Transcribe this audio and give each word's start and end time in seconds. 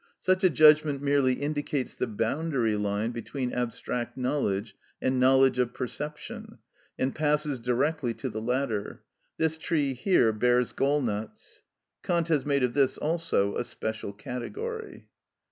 Such 0.19 0.43
a 0.43 0.49
judgment 0.49 1.03
merely 1.03 1.33
indicates 1.33 1.93
the 1.93 2.07
boundary 2.07 2.75
line 2.75 3.11
between 3.11 3.53
abstract 3.53 4.17
knowledge 4.17 4.75
and 4.99 5.19
knowledge 5.19 5.59
of 5.59 5.75
perception, 5.75 6.57
and 6.97 7.13
passes 7.13 7.59
directly 7.59 8.15
to 8.15 8.29
the 8.31 8.41
latter, 8.41 9.03
"This 9.37 9.59
tree 9.59 9.93
here 9.93 10.33
bears 10.33 10.73
gall 10.73 11.03
nuts." 11.03 11.61
Kant 12.01 12.29
has 12.29 12.47
made 12.47 12.63
of 12.63 12.73
this 12.73 12.97
also 12.97 13.55
a 13.57 13.63
special 13.63 14.11
category. 14.11 15.05